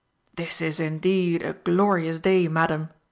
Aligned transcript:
"This 0.33 0.61
is 0.61 0.79
indeed 0.79 1.43
a 1.43 1.53
glorious 1.53 2.19
day, 2.19 2.47
Madam!" 2.47 2.89